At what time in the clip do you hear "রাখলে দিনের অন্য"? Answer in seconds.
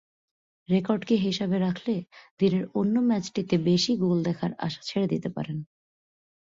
1.59-2.95